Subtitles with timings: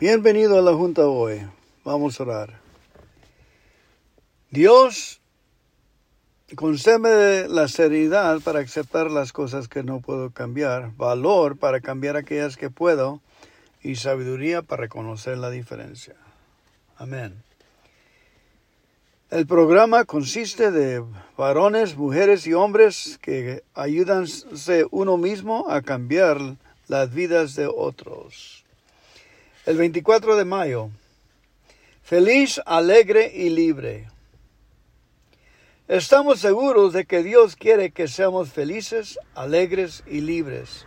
[0.00, 1.42] Bienvenido a la Junta hoy.
[1.84, 2.60] Vamos a orar.
[4.48, 5.20] Dios,
[6.54, 12.56] concédeme la seriedad para aceptar las cosas que no puedo cambiar, valor para cambiar aquellas
[12.56, 13.20] que puedo
[13.82, 16.14] y sabiduría para reconocer la diferencia.
[16.96, 17.42] Amén.
[19.30, 21.02] El programa consiste de
[21.36, 26.38] varones, mujeres y hombres que ayudanse uno mismo a cambiar
[26.86, 28.64] las vidas de otros.
[29.68, 30.88] El 24 de mayo.
[32.02, 34.08] Feliz, alegre y libre.
[35.88, 40.86] Estamos seguros de que Dios quiere que seamos felices, alegres y libres.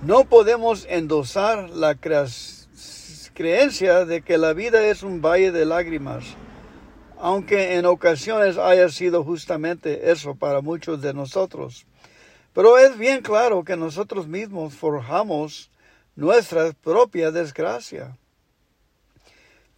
[0.00, 1.96] No podemos endosar la
[3.34, 6.24] creencia de que la vida es un valle de lágrimas
[7.18, 11.84] aunque en ocasiones haya sido justamente eso para muchos de nosotros.
[12.54, 15.68] Pero es bien claro que nosotros mismos forjamos
[16.16, 18.16] nuestra propia desgracia.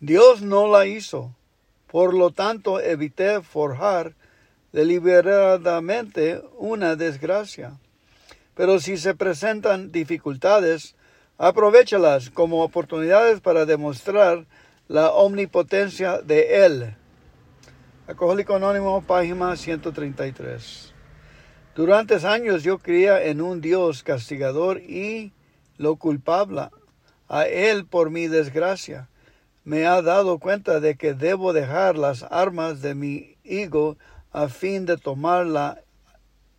[0.01, 1.35] Dios no la hizo,
[1.87, 4.15] por lo tanto evité forjar
[4.73, 7.79] deliberadamente una desgracia.
[8.55, 10.95] Pero si se presentan dificultades,
[11.37, 14.47] aprovechalas como oportunidades para demostrar
[14.89, 16.97] la omnipotencia de Él
[18.09, 20.95] Alcohólico Anónimo, página 133.
[21.77, 25.31] Durante años yo creía en un Dios castigador y
[25.79, 26.69] lo culpable
[27.29, 29.09] a Él por mi desgracia.
[29.65, 33.97] Me ha dado cuenta de que debo dejar las armas de mi ego
[34.33, 35.81] a fin de tomar la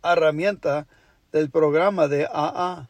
[0.02, 0.86] herramienta
[1.32, 2.88] del programa de AA.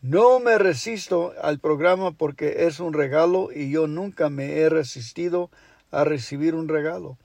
[0.00, 5.50] No me resisto al programa porque es un regalo y yo nunca me he resistido
[5.90, 7.18] a recibir un regalo.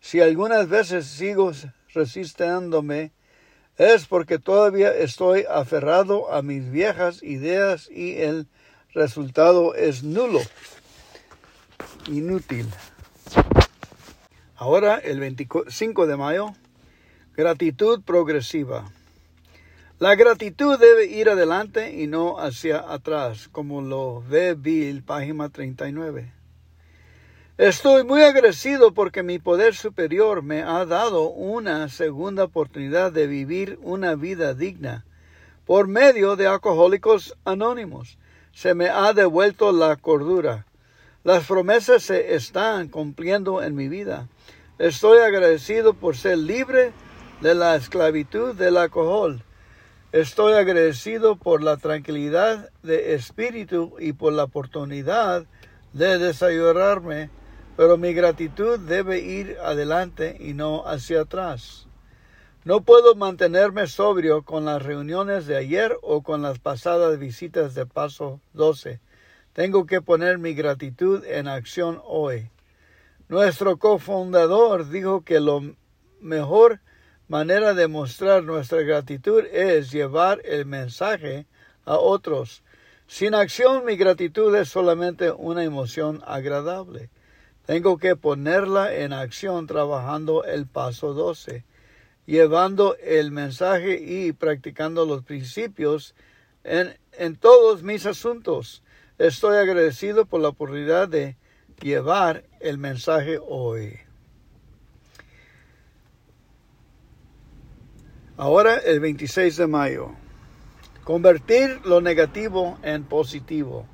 [0.00, 1.52] Si algunas veces sigo
[1.92, 3.12] resistiéndome,
[3.80, 8.46] es porque todavía estoy aferrado a mis viejas ideas y el
[8.92, 10.40] resultado es nulo,
[12.06, 12.66] inútil.
[14.54, 16.54] Ahora, el 25 de mayo,
[17.34, 18.92] gratitud progresiva.
[19.98, 26.39] La gratitud debe ir adelante y no hacia atrás, como lo ve Bill, página 39.
[27.60, 33.78] Estoy muy agradecido porque mi poder superior me ha dado una segunda oportunidad de vivir
[33.82, 35.04] una vida digna.
[35.66, 38.16] Por medio de alcohólicos anónimos
[38.54, 40.64] se me ha devuelto la cordura.
[41.22, 44.26] Las promesas se están cumpliendo en mi vida.
[44.78, 46.92] Estoy agradecido por ser libre
[47.42, 49.42] de la esclavitud del alcohol.
[50.12, 55.44] Estoy agradecido por la tranquilidad de espíritu y por la oportunidad
[55.92, 57.28] de desayunarme
[57.80, 61.86] pero mi gratitud debe ir adelante y no hacia atrás.
[62.62, 67.86] No puedo mantenerme sobrio con las reuniones de ayer o con las pasadas visitas de
[67.86, 69.00] paso 12.
[69.54, 72.50] Tengo que poner mi gratitud en acción hoy.
[73.30, 75.62] Nuestro cofundador dijo que la
[76.20, 76.80] mejor
[77.28, 81.46] manera de mostrar nuestra gratitud es llevar el mensaje
[81.86, 82.62] a otros.
[83.06, 87.08] Sin acción mi gratitud es solamente una emoción agradable.
[87.70, 91.62] Tengo que ponerla en acción trabajando el paso 12,
[92.26, 96.16] llevando el mensaje y practicando los principios
[96.64, 98.82] en, en todos mis asuntos.
[99.18, 101.36] Estoy agradecido por la oportunidad de
[101.80, 104.00] llevar el mensaje hoy.
[108.36, 110.10] Ahora el 26 de mayo.
[111.04, 113.86] Convertir lo negativo en positivo.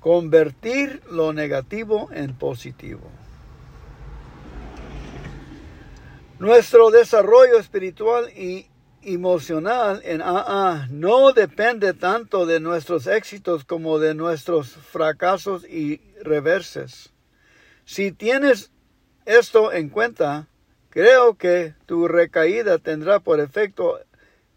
[0.00, 3.10] Convertir lo negativo en positivo.
[6.38, 8.66] Nuestro desarrollo espiritual y
[9.02, 17.12] emocional en AA no depende tanto de nuestros éxitos como de nuestros fracasos y reverses.
[17.84, 18.70] Si tienes
[19.26, 20.48] esto en cuenta,
[20.88, 24.00] creo que tu recaída tendrá por efecto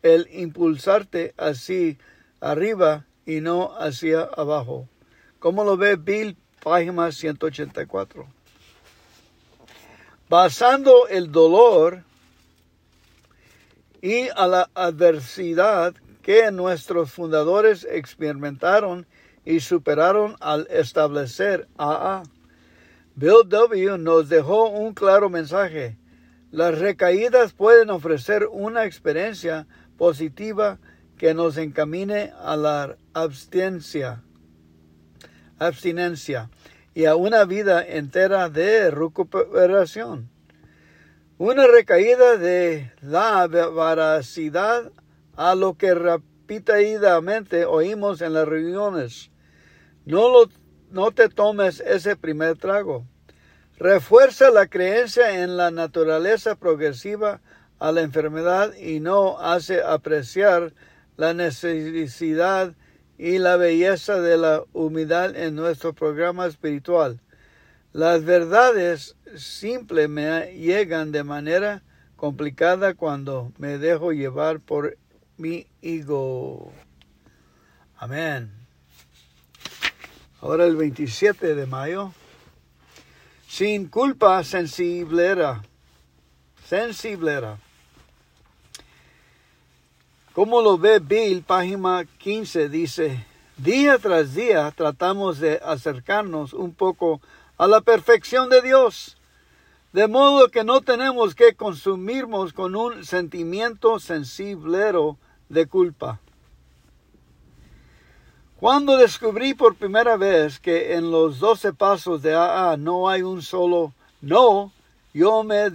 [0.01, 1.97] el impulsarte así
[2.39, 4.87] arriba y no hacia abajo.
[5.43, 8.25] ¿Cómo lo ve Bill, página 184?
[10.29, 12.05] Basando el dolor
[14.01, 19.05] y a la adversidad que nuestros fundadores experimentaron
[19.43, 22.23] y superaron al establecer AA.
[23.15, 23.97] Bill W.
[23.97, 25.97] nos dejó un claro mensaje.
[26.51, 29.67] Las recaídas pueden ofrecer una experiencia
[29.97, 30.79] positiva
[31.17, 34.23] que nos encamine a la abstencia
[35.67, 36.49] abstinencia
[36.93, 40.29] y a una vida entera de recuperación.
[41.37, 44.91] Una recaída de la veracidad
[45.35, 49.31] a lo que repetidamente oímos en las reuniones.
[50.05, 50.49] No lo
[50.93, 53.07] no te tomes ese primer trago.
[53.79, 57.41] Refuerza la creencia en la naturaleza progresiva
[57.79, 60.73] a la enfermedad y no hace apreciar
[61.17, 62.75] la necesidad
[63.17, 67.19] y la belleza de la humildad en nuestro programa espiritual.
[67.91, 71.83] Las verdades simples me llegan de manera
[72.15, 74.97] complicada cuando me dejo llevar por
[75.37, 76.71] mi ego.
[77.97, 78.51] Amén.
[80.41, 82.13] Ahora el 27 de mayo.
[83.47, 85.61] Sin culpa sensiblera.
[86.65, 87.59] Sensiblera.
[90.33, 93.23] Como lo ve Bill, página 15, dice,
[93.55, 97.21] día tras día tratamos de acercarnos un poco
[97.55, 99.15] a la perfección de Dios,
[99.91, 105.19] de modo que no tenemos que consumirnos con un sentimiento sensiblero
[105.49, 106.19] de culpa.
[108.59, 113.43] Cuando descubrí por primera vez que en los doce pasos de AA no hay un
[113.43, 114.71] solo no,
[115.13, 115.69] yo me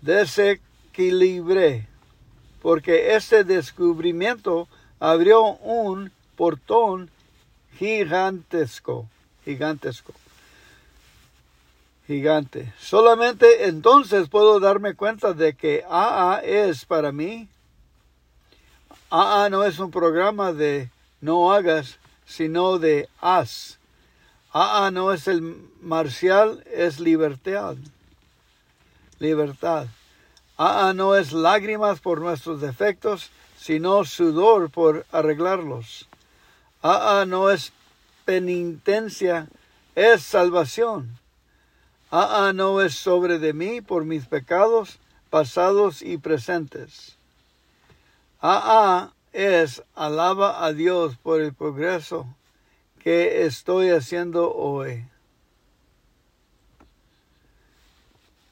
[0.00, 1.88] desequilibré
[2.64, 4.68] porque este descubrimiento
[4.98, 7.10] abrió un portón
[7.78, 9.06] gigantesco,
[9.44, 10.14] gigantesco,
[12.06, 12.72] gigante.
[12.80, 17.48] Solamente entonces puedo darme cuenta de que AA es para mí.
[19.10, 20.88] AA no es un programa de
[21.20, 23.78] no hagas, sino de haz.
[24.54, 25.42] AA no es el
[25.82, 27.76] marcial, es libertad.
[29.18, 29.86] Libertad.
[30.56, 36.08] Ah, no es lágrimas por nuestros defectos, sino sudor por arreglarlos.
[36.82, 37.72] Ah, no es
[38.24, 39.48] penitencia,
[39.94, 41.18] es salvación.
[42.10, 44.98] Ah, no es sobre de mí por mis pecados
[45.30, 47.16] pasados y presentes.
[48.40, 52.26] Ah, es alaba a Dios por el progreso
[53.02, 55.04] que estoy haciendo hoy.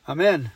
[0.05, 0.53] Amén.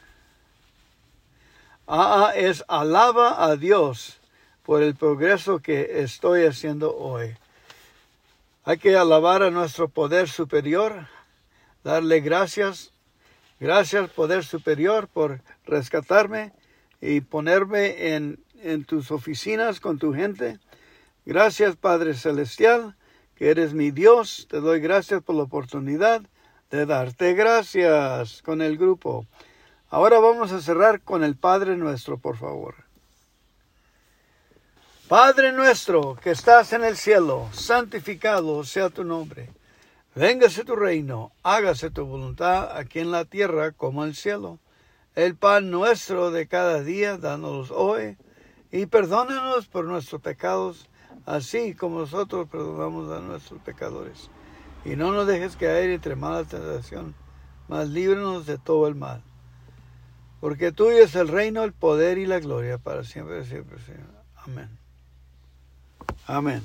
[1.86, 4.18] AA es alaba a Dios
[4.64, 7.36] por el progreso que estoy haciendo hoy.
[8.64, 11.06] Hay que alabar a nuestro poder superior,
[11.84, 12.90] darle gracias,
[13.60, 16.52] gracias poder superior por rescatarme
[17.00, 20.58] y ponerme en, en tus oficinas con tu gente.
[21.24, 22.96] Gracias Padre Celestial,
[23.36, 24.48] que eres mi Dios.
[24.50, 26.22] Te doy gracias por la oportunidad
[26.72, 29.24] de darte gracias con el grupo.
[29.88, 32.74] Ahora vamos a cerrar con el Padre nuestro, por favor.
[35.08, 39.48] Padre nuestro que estás en el cielo, santificado sea tu nombre.
[40.16, 44.58] Véngase tu reino, hágase tu voluntad aquí en la tierra como en el cielo.
[45.14, 48.16] El pan nuestro de cada día, dános hoy,
[48.72, 50.88] y perdónanos por nuestros pecados,
[51.26, 54.30] así como nosotros perdonamos a nuestros pecadores.
[54.84, 57.14] Y no nos dejes caer entre mala tentación,
[57.68, 59.22] mas líbranos de todo el mal
[60.40, 64.06] porque tuyo es el reino, el poder y la gloria para siempre, siempre, Señor.
[64.36, 64.68] Amén.
[66.26, 66.62] Amén.